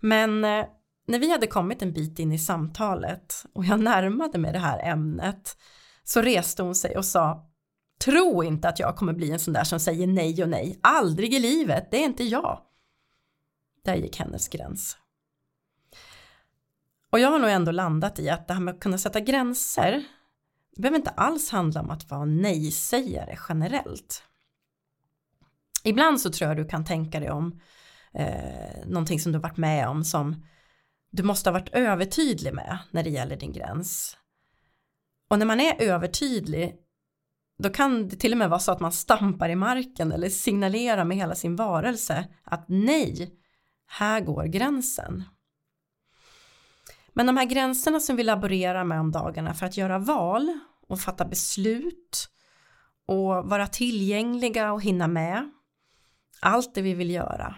Men 0.00 0.44
eh, 0.44 0.66
när 1.10 1.18
vi 1.18 1.30
hade 1.30 1.46
kommit 1.46 1.82
en 1.82 1.92
bit 1.92 2.18
in 2.18 2.32
i 2.32 2.38
samtalet 2.38 3.44
och 3.52 3.64
jag 3.64 3.80
närmade 3.80 4.38
mig 4.38 4.52
det 4.52 4.58
här 4.58 4.78
ämnet 4.92 5.56
så 6.04 6.22
reste 6.22 6.62
hon 6.62 6.74
sig 6.74 6.96
och 6.96 7.04
sa 7.04 7.46
Tro 8.04 8.44
inte 8.44 8.68
att 8.68 8.78
jag 8.78 8.96
kommer 8.96 9.12
bli 9.12 9.30
en 9.30 9.38
sån 9.38 9.54
där 9.54 9.64
som 9.64 9.80
säger 9.80 10.06
nej 10.06 10.42
och 10.42 10.48
nej. 10.48 10.80
Aldrig 10.82 11.34
i 11.34 11.38
livet, 11.38 11.90
det 11.90 11.96
är 11.96 12.04
inte 12.04 12.24
jag. 12.24 12.60
Där 13.84 13.94
gick 13.94 14.18
hennes 14.18 14.48
gräns. 14.48 14.96
Och 17.10 17.20
jag 17.20 17.30
har 17.30 17.38
nog 17.38 17.50
ändå 17.50 17.72
landat 17.72 18.18
i 18.18 18.30
att 18.30 18.48
det 18.48 18.54
här 18.54 18.60
med 18.60 18.74
att 18.74 18.80
kunna 18.80 18.98
sätta 18.98 19.20
gränser 19.20 20.04
det 20.76 20.82
behöver 20.82 20.98
inte 20.98 21.10
alls 21.10 21.50
handla 21.50 21.80
om 21.80 21.90
att 21.90 22.10
vara 22.10 22.24
nej-sägare 22.24 23.38
generellt. 23.48 24.22
Ibland 25.84 26.20
så 26.20 26.30
tror 26.30 26.48
jag 26.48 26.56
du 26.56 26.68
kan 26.68 26.84
tänka 26.84 27.20
dig 27.20 27.30
om 27.30 27.60
eh, 28.12 28.86
någonting 28.86 29.20
som 29.20 29.32
du 29.32 29.38
varit 29.38 29.56
med 29.56 29.88
om 29.88 30.04
som 30.04 30.46
du 31.10 31.22
måste 31.22 31.50
ha 31.50 31.52
varit 31.52 31.74
övertydlig 31.74 32.54
med 32.54 32.78
när 32.90 33.02
det 33.02 33.10
gäller 33.10 33.36
din 33.36 33.52
gräns. 33.52 34.16
Och 35.30 35.38
när 35.38 35.46
man 35.46 35.60
är 35.60 35.82
övertydlig 35.82 36.76
då 37.62 37.70
kan 37.70 38.08
det 38.08 38.16
till 38.16 38.32
och 38.32 38.38
med 38.38 38.50
vara 38.50 38.60
så 38.60 38.72
att 38.72 38.80
man 38.80 38.92
stampar 38.92 39.48
i 39.48 39.56
marken 39.56 40.12
eller 40.12 40.28
signalerar 40.28 41.04
med 41.04 41.16
hela 41.16 41.34
sin 41.34 41.56
varelse 41.56 42.28
att 42.44 42.64
nej, 42.68 43.34
här 43.86 44.20
går 44.20 44.44
gränsen. 44.44 45.24
Men 47.12 47.26
de 47.26 47.36
här 47.36 47.44
gränserna 47.44 48.00
som 48.00 48.16
vi 48.16 48.22
laborerar 48.22 48.84
med 48.84 49.00
om 49.00 49.12
dagarna 49.12 49.54
för 49.54 49.66
att 49.66 49.76
göra 49.76 49.98
val 49.98 50.58
och 50.88 51.00
fatta 51.00 51.24
beslut 51.24 52.28
och 53.06 53.48
vara 53.50 53.66
tillgängliga 53.66 54.72
och 54.72 54.82
hinna 54.82 55.08
med 55.08 55.50
allt 56.40 56.74
det 56.74 56.82
vi 56.82 56.94
vill 56.94 57.10
göra. 57.10 57.56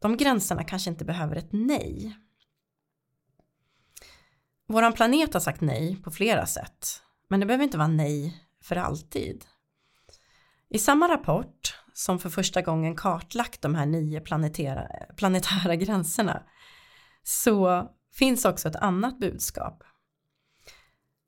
De 0.00 0.16
gränserna 0.16 0.64
kanske 0.64 0.90
inte 0.90 1.04
behöver 1.04 1.36
ett 1.36 1.52
nej. 1.52 2.16
Våran 4.70 4.92
planet 4.92 5.34
har 5.34 5.40
sagt 5.40 5.60
nej 5.60 5.96
på 5.96 6.10
flera 6.10 6.46
sätt, 6.46 7.02
men 7.28 7.40
det 7.40 7.46
behöver 7.46 7.64
inte 7.64 7.78
vara 7.78 7.88
nej 7.88 8.44
för 8.62 8.76
alltid. 8.76 9.44
I 10.68 10.78
samma 10.78 11.08
rapport 11.08 11.74
som 11.92 12.18
för 12.18 12.30
första 12.30 12.62
gången 12.62 12.96
kartlagt 12.96 13.62
de 13.62 13.74
här 13.74 13.86
nio 13.86 14.20
planetära, 14.20 14.88
planetära 15.16 15.76
gränserna 15.76 16.42
så 17.22 17.86
finns 18.12 18.44
också 18.44 18.68
ett 18.68 18.76
annat 18.76 19.18
budskap. 19.18 19.84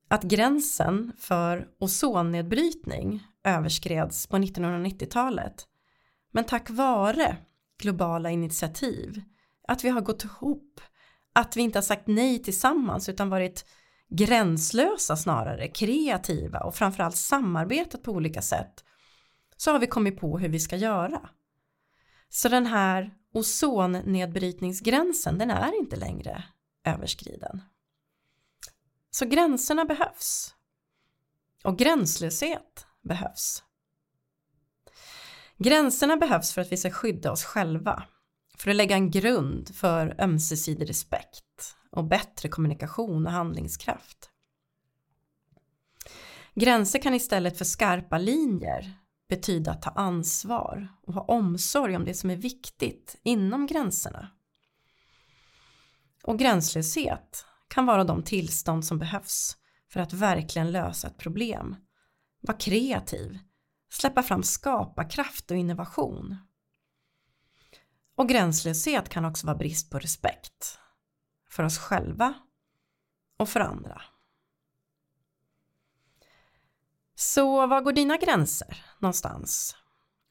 Att 0.08 0.22
gränsen 0.22 1.12
för 1.18 1.68
ozonnedbrytning 1.78 3.26
överskreds 3.44 4.26
på 4.26 4.36
1990-talet 4.36 5.66
men 6.32 6.44
tack 6.44 6.70
vare 6.70 7.36
globala 7.78 8.30
initiativ, 8.30 9.22
att 9.68 9.84
vi 9.84 9.88
har 9.88 10.00
gått 10.00 10.24
ihop 10.24 10.80
att 11.32 11.56
vi 11.56 11.62
inte 11.62 11.78
har 11.78 11.82
sagt 11.82 12.06
nej 12.06 12.42
tillsammans 12.42 13.08
utan 13.08 13.30
varit 13.30 13.66
gränslösa 14.08 15.16
snarare, 15.16 15.68
kreativa 15.68 16.60
och 16.60 16.74
framförallt 16.74 17.16
samarbetat 17.16 18.02
på 18.02 18.12
olika 18.12 18.42
sätt 18.42 18.84
så 19.56 19.72
har 19.72 19.78
vi 19.78 19.86
kommit 19.86 20.20
på 20.20 20.38
hur 20.38 20.48
vi 20.48 20.60
ska 20.60 20.76
göra. 20.76 21.30
Så 22.28 22.48
den 22.48 22.66
här 22.66 23.14
ozonnedbrytningsgränsen 23.32 25.38
den 25.38 25.50
är 25.50 25.78
inte 25.78 25.96
längre 25.96 26.44
överskriden. 26.84 27.62
Så 29.10 29.26
gränserna 29.26 29.84
behövs. 29.84 30.54
Och 31.64 31.78
gränslöshet 31.78 32.86
behövs. 33.02 33.62
Gränserna 35.58 36.16
behövs 36.16 36.52
för 36.52 36.60
att 36.60 36.72
vi 36.72 36.76
ska 36.76 36.90
skydda 36.90 37.32
oss 37.32 37.44
själva 37.44 38.04
för 38.58 38.70
att 38.70 38.76
lägga 38.76 38.96
en 38.96 39.10
grund 39.10 39.74
för 39.74 40.20
ömsesidig 40.20 40.88
respekt 40.88 41.76
och 41.90 42.04
bättre 42.04 42.48
kommunikation 42.48 43.26
och 43.26 43.32
handlingskraft. 43.32 44.30
Gränser 46.54 46.98
kan 46.98 47.14
istället 47.14 47.58
för 47.58 47.64
skarpa 47.64 48.18
linjer 48.18 48.92
betyda 49.28 49.70
att 49.70 49.82
ta 49.82 49.90
ansvar 49.90 50.88
och 51.02 51.14
ha 51.14 51.22
omsorg 51.22 51.96
om 51.96 52.04
det 52.04 52.14
som 52.14 52.30
är 52.30 52.36
viktigt 52.36 53.20
inom 53.22 53.66
gränserna. 53.66 54.30
Och 56.22 56.38
gränslöshet 56.38 57.44
kan 57.68 57.86
vara 57.86 58.04
de 58.04 58.22
tillstånd 58.22 58.84
som 58.84 58.98
behövs 58.98 59.56
för 59.92 60.00
att 60.00 60.12
verkligen 60.12 60.72
lösa 60.72 61.08
ett 61.08 61.18
problem. 61.18 61.76
Var 62.40 62.60
kreativ, 62.60 63.38
släppa 63.92 64.22
fram 64.22 64.42
skaparkraft 64.42 65.50
och 65.50 65.56
innovation. 65.56 66.36
Och 68.14 68.28
gränslöshet 68.28 69.08
kan 69.08 69.24
också 69.24 69.46
vara 69.46 69.56
brist 69.56 69.90
på 69.90 69.98
respekt. 69.98 70.78
För 71.50 71.62
oss 71.62 71.78
själva 71.78 72.34
och 73.36 73.48
för 73.48 73.60
andra. 73.60 74.02
Så 77.14 77.66
var 77.66 77.80
går 77.80 77.92
dina 77.92 78.16
gränser 78.16 78.84
någonstans? 78.98 79.76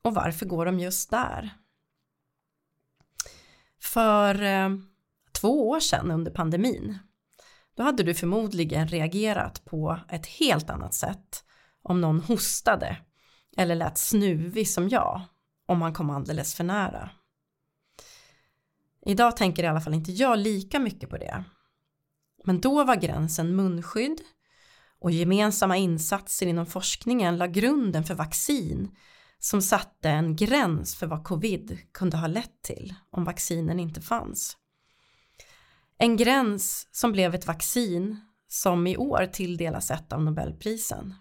Och 0.01 0.15
varför 0.15 0.45
går 0.45 0.65
de 0.65 0.79
just 0.79 1.09
där? 1.09 1.50
För 3.79 4.41
eh, 4.41 4.69
två 5.31 5.69
år 5.69 5.79
sedan 5.79 6.11
under 6.11 6.31
pandemin 6.31 7.00
då 7.75 7.83
hade 7.83 8.03
du 8.03 8.13
förmodligen 8.13 8.88
reagerat 8.88 9.65
på 9.65 10.00
ett 10.09 10.25
helt 10.25 10.69
annat 10.69 10.93
sätt 10.93 11.43
om 11.81 12.01
någon 12.01 12.19
hostade 12.19 12.97
eller 13.57 13.75
lät 13.75 13.97
snuvig 13.97 14.69
som 14.69 14.89
jag 14.89 15.21
om 15.65 15.79
man 15.79 15.93
kom 15.93 16.09
alldeles 16.09 16.55
för 16.55 16.63
nära. 16.63 17.09
Idag 19.05 19.38
tänker 19.38 19.63
i 19.63 19.67
alla 19.67 19.81
fall 19.81 19.93
inte 19.93 20.12
jag 20.12 20.39
lika 20.39 20.79
mycket 20.79 21.10
på 21.10 21.17
det. 21.17 21.43
Men 22.43 22.62
då 22.62 22.84
var 22.84 22.96
gränsen 22.96 23.55
munskydd 23.55 24.22
och 25.00 25.12
gemensamma 25.12 25.77
insatser 25.77 26.48
inom 26.48 26.65
forskningen 26.65 27.38
la 27.38 27.48
grunden 27.48 28.03
för 28.03 28.15
vaccin 28.15 28.96
som 29.39 29.62
satte 29.62 30.10
en 30.10 30.36
gräns 30.36 30.96
för 30.96 31.08
vad 31.08 31.24
covid 31.24 31.79
kunde 31.91 32.17
ha 32.17 32.27
lett 32.27 32.62
till 32.62 32.93
om 33.10 33.24
vaccinen 33.24 33.79
inte 33.79 34.01
fanns. 34.01 34.58
En 35.98 36.17
gräns 36.17 36.88
som 36.91 37.12
blev 37.12 37.36
ett 37.36 37.48
vaccin 37.48 38.20
som 38.48 38.88
i 38.88 38.98
år 38.98 39.25
tilldelas 39.34 39.91
ett 39.91 40.13
av 40.13 40.24
Nobelprisen. 40.24 41.15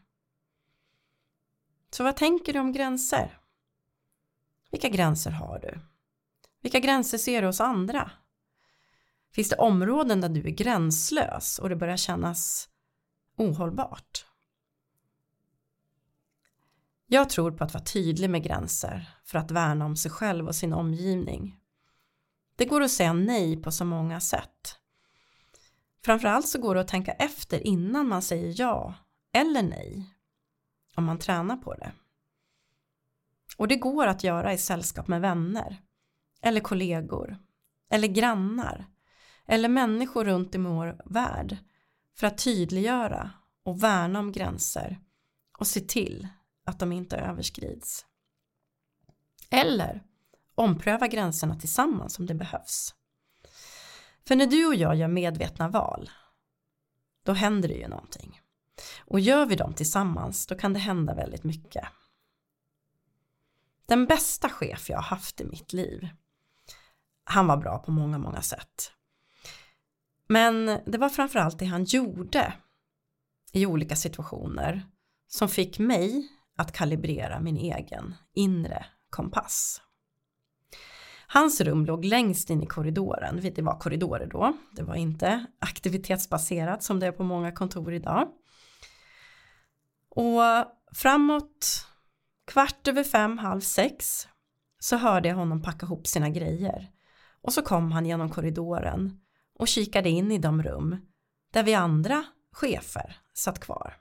Så 1.91 2.05
vad 2.05 2.17
tänker 2.17 2.53
du 2.53 2.59
om 2.59 2.73
gränser? 2.73 3.39
Vilka 4.71 4.89
gränser 4.89 5.31
har 5.31 5.59
du? 5.59 5.81
Vilka 6.61 6.79
gränser 6.79 7.19
ser 7.19 7.43
du 7.43 7.49
hos 7.49 7.61
andra? 7.61 8.11
Finns 9.33 9.49
det 9.49 9.57
områden 9.57 10.21
där 10.21 10.29
du 10.29 10.41
är 10.41 10.51
gränslös 10.51 11.59
och 11.59 11.69
det 11.69 11.77
börjar 11.77 11.97
kännas 11.97 12.69
ohållbart? 13.37 14.27
Jag 17.07 17.31
tror 17.31 17.51
på 17.51 17.65
att 17.65 17.75
vara 17.75 17.85
tydlig 17.85 18.31
med 18.31 18.43
gränser 18.43 19.11
för 19.25 19.39
att 19.39 19.51
värna 19.51 19.85
om 19.85 19.97
sig 19.97 20.11
själv 20.11 20.47
och 20.47 20.57
sin 20.57 20.73
omgivning. 20.73 21.57
Det 22.57 22.65
går 22.65 22.81
att 22.81 22.91
säga 22.91 23.13
nej 23.13 23.63
på 23.63 23.73
så 23.73 23.85
många 23.85 24.21
sätt. 24.21 24.79
Framförallt 26.05 26.49
så 26.49 26.61
går 26.61 26.75
det 26.75 26.81
att 26.81 26.89
tänka 26.89 27.13
efter 27.13 27.67
innan 27.67 28.09
man 28.09 28.23
säger 28.23 28.55
ja 28.57 28.95
eller 29.33 29.63
nej. 29.63 30.15
Om 30.95 31.05
man 31.05 31.19
tränar 31.19 31.57
på 31.57 31.75
det. 31.75 31.93
Och 33.57 33.69
det 33.69 33.77
går 33.77 34.07
att 34.07 34.25
göra 34.25 34.53
i 34.53 34.59
sällskap 34.59 35.09
med 35.09 35.21
vänner. 35.21 35.83
Eller 36.43 36.61
kollegor. 36.61 37.39
Eller 37.91 38.09
grannar. 38.09 38.87
Eller 39.47 39.69
människor 39.69 40.25
runt 40.25 40.55
i 40.55 40.59
vår 40.59 41.03
värld. 41.05 41.57
För 42.17 42.27
att 42.27 42.39
tydliggöra 42.39 43.31
och 43.63 43.83
värna 43.83 44.19
om 44.19 44.33
gränser. 44.33 45.01
Och 45.59 45.67
se 45.67 45.81
till 45.81 46.29
att 46.65 46.79
de 46.79 46.93
inte 46.93 47.17
överskrids. 47.17 48.07
Eller 49.51 50.03
ompröva 50.55 51.09
gränserna 51.09 51.61
tillsammans 51.61 52.19
om 52.19 52.27
det 52.27 52.35
behövs. 52.35 52.95
För 54.27 54.37
när 54.37 54.47
du 54.47 54.67
och 54.67 54.75
jag 54.75 54.97
gör 54.97 55.09
medvetna 55.09 55.69
val, 55.69 56.11
då 57.23 57.33
händer 57.33 57.69
det 57.69 57.75
ju 57.75 57.89
någonting. 57.89 58.41
Och 58.99 59.21
gör 59.21 59.47
vi 59.47 59.57
dem 59.57 59.75
tillsammans, 59.75 60.47
då 60.47 60.55
kan 60.55 60.73
det 60.73 60.79
hända 60.79 61.15
väldigt 61.15 61.45
mycket. 61.45 61.85
Den 63.87 64.07
bästa 64.07 64.49
chef 64.49 64.91
jag 64.91 64.97
har 64.97 65.03
haft 65.03 65.41
i 65.41 65.45
mitt 65.45 65.73
liv, 65.73 66.09
han 67.31 67.47
var 67.47 67.57
bra 67.57 67.79
på 67.79 67.91
många, 67.91 68.19
många 68.19 68.43
sätt. 68.43 68.93
Men 70.29 70.67
det 70.87 70.99
var 70.99 71.09
framförallt 71.09 71.59
det 71.59 71.65
han 71.65 71.85
gjorde 71.85 72.53
i 73.53 73.67
olika 73.67 73.97
situationer 73.97 74.87
som 75.29 75.49
fick 75.49 75.79
mig 75.79 76.29
att 76.57 76.73
kalibrera 76.73 77.41
min 77.41 77.57
egen 77.57 78.15
inre 78.35 78.87
kompass. 79.11 79.83
Hans 81.27 81.61
rum 81.61 81.87
låg 81.87 82.05
längst 82.05 82.51
in 82.51 82.63
i 82.63 82.67
korridoren, 82.67 83.41
det 83.55 83.63
var 83.63 83.79
korridorer 83.79 84.27
då, 84.27 84.57
det 84.77 84.83
var 84.83 84.95
inte 84.95 85.47
aktivitetsbaserat 85.59 86.83
som 86.83 87.01
det 87.01 87.07
är 87.07 87.13
på 87.13 87.25
många 87.25 87.53
kontor 87.53 87.95
idag. 87.95 88.29
Och 90.09 90.41
framåt 90.95 91.87
kvart 92.47 92.89
över 92.89 93.05
fem, 93.05 93.39
halv 93.39 93.61
sex 93.61 94.29
så 94.79 94.97
hörde 94.97 95.29
jag 95.29 95.37
honom 95.37 95.63
packa 95.63 95.87
ihop 95.87 96.07
sina 96.07 96.29
grejer 96.29 96.91
och 97.43 97.53
så 97.53 97.63
kom 97.63 97.93
han 97.93 98.07
genom 98.07 98.31
korridoren 98.31 99.21
och 99.55 99.69
kikade 99.69 100.09
in 100.09 100.33
i 100.33 100.39
de 100.39 100.63
rum 100.63 100.97
där 101.53 101.63
vi 101.63 101.75
andra 101.75 102.25
chefer 102.53 103.17
satt 103.35 103.61
kvar. 103.61 103.97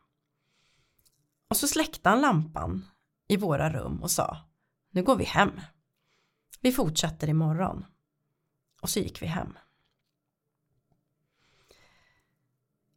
Och 1.49 1.57
så 1.57 1.67
släckte 1.67 2.09
han 2.09 2.21
lampan 2.21 2.85
i 3.27 3.37
våra 3.37 3.69
rum 3.69 4.03
och 4.03 4.11
sa 4.11 4.37
nu 4.91 5.03
går 5.03 5.15
vi 5.15 5.23
hem. 5.23 5.61
Vi 6.61 6.71
fortsätter 6.71 7.29
imorgon. 7.29 7.85
Och 8.81 8.89
så 8.89 8.99
gick 8.99 9.21
vi 9.21 9.25
hem. 9.25 9.57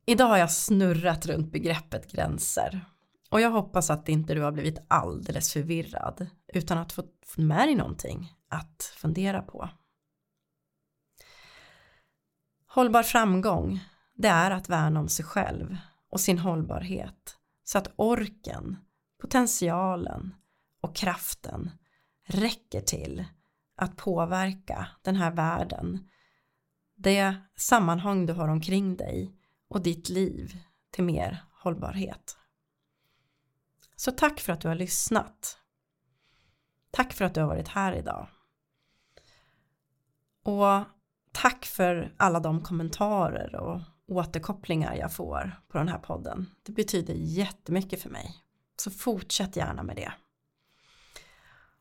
Idag 0.07 0.27
har 0.27 0.39
jag 0.39 0.53
snurrat 0.53 1.27
runt 1.27 1.53
begreppet 1.53 2.13
gränser. 2.13 2.85
Och 3.31 3.41
jag 3.41 3.51
hoppas 3.51 3.91
att 3.91 4.09
inte 4.09 4.35
du 4.35 4.41
har 4.41 4.53
blivit 4.53 4.79
alldeles 4.89 5.53
förvirrad 5.53 6.27
utan 6.47 6.79
att 6.79 6.93
få 6.93 7.05
med 7.37 7.69
dig 7.69 7.75
någonting 7.75 8.35
att 8.49 8.93
fundera 8.97 9.43
på. 9.43 9.69
Hållbar 12.75 13.03
framgång, 13.03 13.81
det 14.15 14.29
är 14.29 14.51
att 14.51 14.69
värna 14.69 15.01
om 15.01 15.09
sig 15.09 15.25
själv 15.25 15.77
och 16.11 16.21
sin 16.21 16.39
hållbarhet 16.39 17.37
så 17.65 17.79
att 17.79 17.93
orken, 17.97 18.77
potentialen 19.21 20.35
och 20.81 20.97
kraften 20.97 21.71
räcker 22.27 22.81
till 22.81 23.25
att 23.77 23.97
påverka 23.97 24.89
den 25.03 25.17
här 25.17 25.31
världen, 25.31 26.09
det 26.97 27.35
sammanhang 27.57 28.27
du 28.27 28.33
har 28.33 28.49
omkring 28.49 28.97
dig 28.97 29.37
och 29.69 29.83
ditt 29.83 30.09
liv 30.09 30.57
till 30.91 31.05
mer 31.05 31.45
hållbarhet. 31.63 32.37
Så 33.97 34.11
tack 34.11 34.41
för 34.41 34.53
att 34.53 34.61
du 34.61 34.69
har 34.69 34.75
lyssnat. 34.75 35.59
Tack 36.91 37.13
för 37.13 37.25
att 37.25 37.35
du 37.35 37.41
har 37.41 37.49
varit 37.49 37.69
här 37.69 37.93
idag. 37.93 38.29
Och 40.43 41.02
tack 41.43 41.65
för 41.65 42.15
alla 42.17 42.41
de 42.41 42.61
kommentarer 42.61 43.57
och 43.57 43.81
återkopplingar 44.07 44.95
jag 44.95 45.13
får 45.13 45.61
på 45.69 45.79
den 45.79 45.89
här 45.89 45.99
podden. 45.99 46.47
Det 46.63 46.73
betyder 46.73 47.15
jättemycket 47.15 48.03
för 48.03 48.11
mig. 48.11 48.37
Så 48.77 48.91
fortsätt 48.91 49.57
gärna 49.57 49.83
med 49.83 49.97
det. 49.97 50.13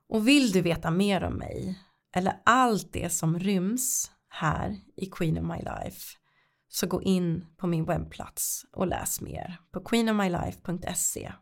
Och 0.07 0.27
vill 0.27 0.51
du 0.51 0.61
veta 0.61 0.91
mer 0.91 1.23
om 1.23 1.33
mig 1.33 1.79
eller 2.15 2.41
allt 2.45 2.93
det 2.93 3.09
som 3.09 3.39
ryms 3.39 4.11
här 4.29 4.77
i 4.95 5.05
Queen 5.05 5.37
of 5.37 5.57
My 5.57 5.63
Life 5.63 6.17
så 6.67 6.87
gå 6.87 7.01
in 7.01 7.45
på 7.57 7.67
min 7.67 7.85
webbplats 7.85 8.65
och 8.71 8.87
läs 8.87 9.21
mer 9.21 9.59
på 9.71 9.83
queenofmylife.se. 9.83 11.33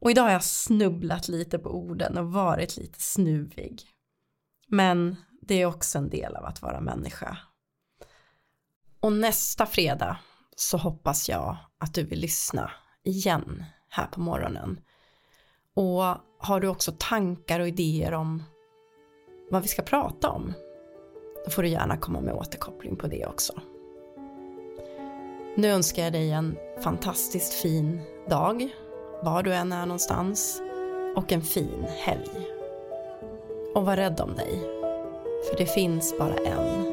Och 0.00 0.10
idag 0.10 0.22
har 0.22 0.30
jag 0.30 0.44
snubblat 0.44 1.28
lite 1.28 1.58
på 1.58 1.70
orden 1.70 2.18
och 2.18 2.32
varit 2.32 2.76
lite 2.76 3.00
snuvig. 3.00 3.82
Men 4.68 5.16
det 5.46 5.62
är 5.62 5.66
också 5.66 5.98
en 5.98 6.08
del 6.08 6.36
av 6.36 6.44
att 6.44 6.62
vara 6.62 6.80
människa. 6.80 7.38
Och 9.00 9.12
nästa 9.12 9.66
fredag 9.66 10.18
så 10.56 10.76
hoppas 10.76 11.28
jag 11.28 11.56
att 11.78 11.94
du 11.94 12.04
vill 12.04 12.20
lyssna 12.20 12.70
igen 13.04 13.64
här 13.88 14.06
på 14.06 14.20
morgonen. 14.20 14.80
Och 15.74 16.02
har 16.38 16.60
du 16.60 16.68
också 16.68 16.92
tankar 16.98 17.60
och 17.60 17.68
idéer 17.68 18.12
om 18.12 18.42
vad 19.50 19.62
vi 19.62 19.68
ska 19.68 19.82
prata 19.82 20.30
om, 20.30 20.52
då 21.44 21.50
får 21.50 21.62
du 21.62 21.68
gärna 21.68 21.96
komma 21.96 22.20
med 22.20 22.34
återkoppling 22.34 22.96
på 22.96 23.06
det 23.06 23.26
också. 23.26 23.52
Nu 25.56 25.68
önskar 25.68 26.02
jag 26.02 26.12
dig 26.12 26.30
en 26.30 26.56
fantastiskt 26.82 27.54
fin 27.54 28.00
dag, 28.28 28.68
var 29.22 29.42
du 29.42 29.54
än 29.54 29.72
är 29.72 29.86
någonstans, 29.86 30.62
och 31.16 31.32
en 31.32 31.42
fin 31.42 31.86
helg. 31.88 32.48
Och 33.74 33.86
var 33.86 33.96
rädd 33.96 34.20
om 34.20 34.34
dig, 34.34 34.71
för 35.48 35.56
det 35.56 35.66
finns 35.66 36.14
bara 36.18 36.34
en 36.36 36.84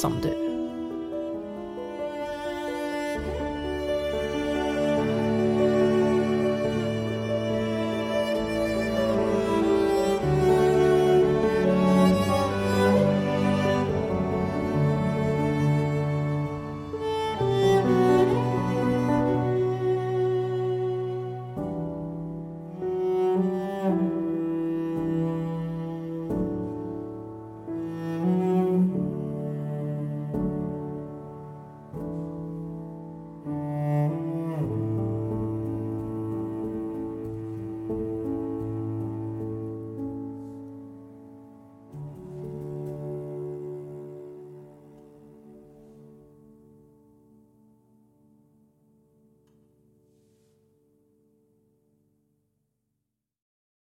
som 0.00 0.20
du. 0.22 0.45